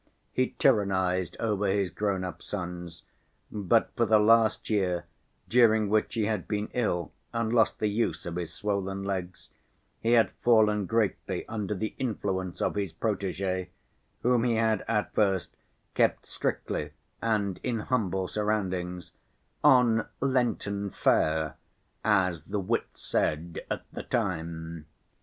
[0.33, 3.03] He tyrannized over his grown‐up sons,
[3.51, 5.05] but, for the last year
[5.47, 9.49] during which he had been ill and lost the use of his swollen legs,
[9.99, 13.67] he had fallen greatly under the influence of his protégée,
[14.23, 15.55] whom he had at first
[15.93, 19.11] kept strictly and in humble surroundings,
[19.63, 21.57] "on Lenten fare,"
[22.03, 24.87] as the wits said at the time.